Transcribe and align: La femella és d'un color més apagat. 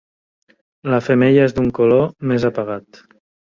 La 0.93 0.99
femella 1.09 1.45
és 1.51 1.55
d'un 1.59 1.71
color 1.81 2.09
més 2.33 2.51
apagat. 2.53 3.05